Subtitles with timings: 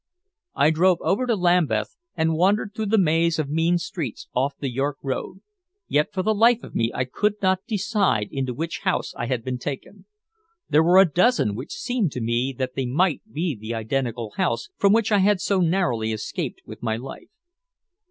[0.55, 4.71] I drove over to Lambeth and wandered through the maze of mean streets off the
[4.71, 5.41] York Road,
[5.87, 9.43] yet for the life of me I could not decide into which house I had
[9.45, 10.07] been taken.
[10.67, 14.69] There were a dozen which seemed to me that they might be the identical house
[14.75, 17.29] from which I had so narrowly escaped with my life.